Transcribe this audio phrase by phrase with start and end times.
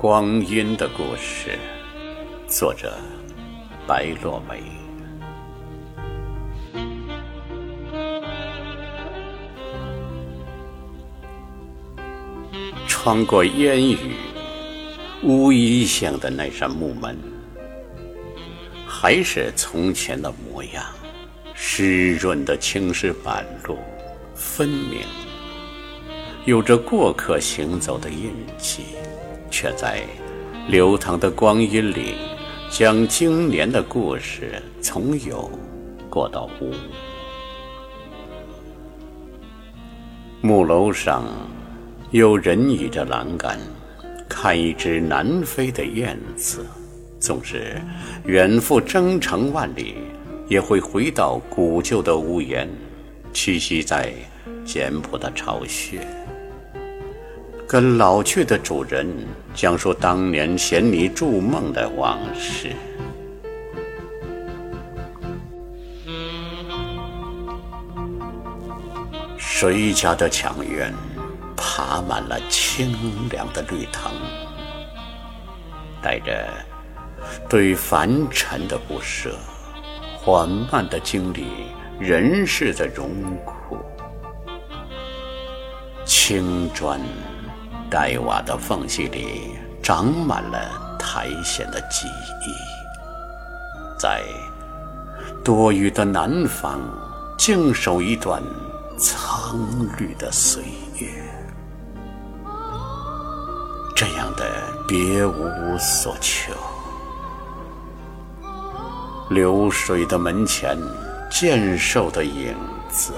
[0.00, 1.58] 光阴的故事，
[2.46, 2.96] 作者
[3.84, 4.62] 白落梅。
[12.86, 14.14] 穿过烟雨，
[15.24, 17.18] 乌衣巷的那扇木门，
[18.86, 20.84] 还是从前的模样，
[21.54, 23.76] 湿润的青石板路，
[24.32, 25.00] 分明。
[26.44, 28.84] 有着过客行走的印记，
[29.50, 30.02] 却在
[30.68, 32.14] 流淌的光阴里，
[32.70, 35.50] 将经年的故事从有
[36.10, 36.72] 过到无。
[40.40, 41.24] 木楼上，
[42.10, 43.58] 有人倚着栏杆，
[44.28, 46.64] 看一只南飞的燕子，
[47.18, 47.80] 纵使
[48.24, 49.96] 远赴征程万里，
[50.46, 52.68] 也会回到古旧的屋檐，
[53.32, 54.12] 栖息在
[54.64, 56.06] 简朴的巢穴。
[57.68, 59.06] 跟老去的主人
[59.54, 62.74] 讲述当年衔泥筑梦的往事。
[69.36, 70.94] 谁家的墙垣
[71.54, 72.90] 爬满了清
[73.28, 74.12] 凉的绿藤，
[76.00, 76.48] 带着
[77.50, 79.36] 对凡尘的不舍，
[80.16, 81.44] 缓慢的经历
[82.00, 83.10] 人世的荣
[83.44, 83.76] 枯，
[86.06, 86.98] 青砖。
[87.90, 92.06] 黛瓦的缝隙里长满了苔藓的记
[92.46, 92.52] 忆，
[93.98, 94.22] 在
[95.42, 96.78] 多雨的南方
[97.38, 98.42] 静守一段
[98.98, 99.58] 苍
[99.96, 100.62] 绿的岁
[100.98, 101.08] 月，
[103.96, 104.44] 这样的
[104.86, 106.52] 别无所求。
[109.30, 110.76] 流水的门前，
[111.30, 112.54] 健瘦的影
[112.90, 113.12] 子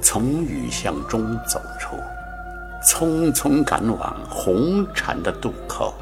[0.00, 1.96] 从雨巷中走出。
[2.82, 5.94] 匆匆赶往红尘的渡口，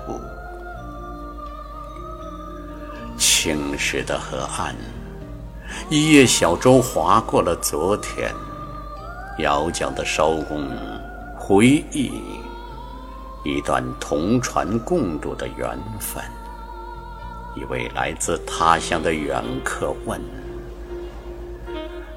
[3.16, 4.76] 青石的河岸，
[5.90, 8.32] 一叶小舟划过了昨天，
[9.38, 10.68] 摇桨的艄公
[11.36, 12.12] 回忆
[13.44, 16.22] 一段同船共渡的缘分。
[17.56, 20.20] 一位来自他乡的远客问：“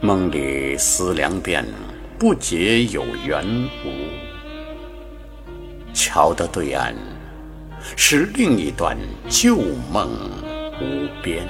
[0.01, 1.65] 梦里思量遍，
[2.19, 3.43] 不解有缘
[3.83, 3.89] 无？”
[6.03, 6.95] 桥的对岸，
[7.95, 8.97] 是另一段
[9.29, 9.57] 旧
[9.93, 10.09] 梦
[10.81, 11.45] 无边。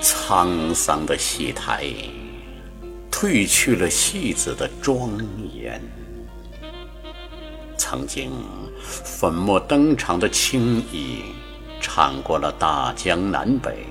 [0.00, 1.92] 沧桑的戏台，
[3.10, 5.10] 褪去了戏子的庄
[5.52, 5.82] 严。
[7.76, 8.30] 曾经
[8.80, 11.24] 粉墨登场的青衣，
[11.80, 13.84] 唱过了大江南北，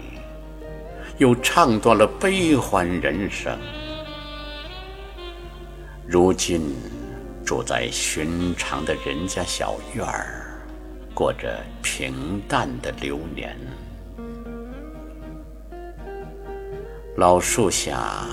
[1.18, 3.59] 又唱断了悲欢人生。
[6.12, 6.75] 如今，
[7.46, 10.59] 住在寻常的人家小院儿，
[11.14, 13.56] 过着平淡的流年。
[17.16, 18.25] 老树下，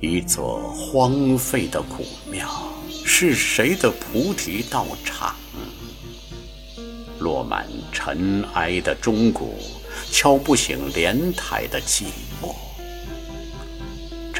[0.00, 2.48] 一座荒废的古庙，
[2.88, 5.36] 是谁的菩提道场？
[7.18, 9.58] 落满尘埃的钟鼓，
[10.10, 12.04] 敲不醒莲台的寂
[12.42, 12.54] 寞。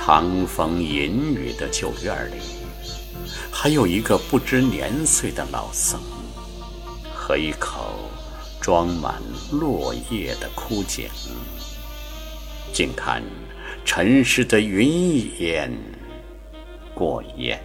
[0.04, 2.40] 长风隐雨的旧院里，
[3.52, 6.00] 还有一个不知年岁的老僧，
[7.14, 7.94] 和一口
[8.60, 11.08] 装满落叶的枯井。
[12.72, 13.22] 静看
[13.84, 15.72] 尘世的云烟
[16.92, 17.62] 过眼。